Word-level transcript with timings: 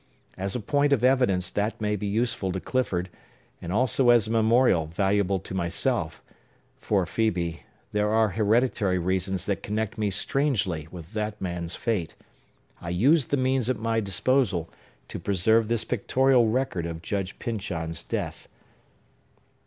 As 0.35 0.55
a 0.55 0.59
point 0.59 0.93
of 0.93 1.03
evidence 1.03 1.51
that 1.51 1.79
may 1.79 1.95
be 1.95 2.07
useful 2.07 2.51
to 2.53 2.59
Clifford, 2.59 3.07
and 3.61 3.71
also 3.71 4.09
as 4.09 4.25
a 4.25 4.31
memorial 4.31 4.87
valuable 4.87 5.37
to 5.41 5.53
myself,—for, 5.53 7.05
Phœbe, 7.05 7.59
there 7.91 8.09
are 8.09 8.29
hereditary 8.29 8.97
reasons 8.97 9.45
that 9.45 9.61
connect 9.61 9.99
me 9.99 10.09
strangely 10.09 10.87
with 10.89 11.13
that 11.13 11.39
man's 11.39 11.75
fate,—I 11.75 12.89
used 12.89 13.29
the 13.29 13.37
means 13.37 13.69
at 13.69 13.77
my 13.77 13.99
disposal 13.99 14.71
to 15.07 15.19
preserve 15.19 15.67
this 15.67 15.83
pictorial 15.83 16.47
record 16.47 16.87
of 16.87 17.03
Judge 17.03 17.37
Pyncheon's 17.37 18.01
death." 18.01 18.47